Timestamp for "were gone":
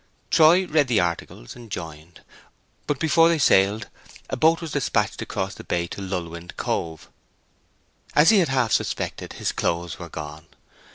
9.99-10.47